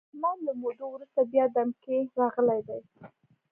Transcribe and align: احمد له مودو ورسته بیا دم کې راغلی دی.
احمد 0.07 0.37
له 0.45 0.53
مودو 0.61 0.85
ورسته 0.91 1.19
بیا 1.31 1.45
دم 1.55 1.69
کې 1.83 1.95
راغلی 2.19 2.61
دی. 2.67 2.79